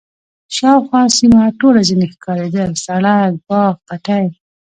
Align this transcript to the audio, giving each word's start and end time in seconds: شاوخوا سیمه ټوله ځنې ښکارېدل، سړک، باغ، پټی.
شاوخوا 0.55 1.01
سیمه 1.17 1.43
ټوله 1.59 1.81
ځنې 1.89 2.07
ښکارېدل، 2.13 2.71
سړک، 2.85 3.31
باغ، 3.47 3.73
پټی. 3.87 4.25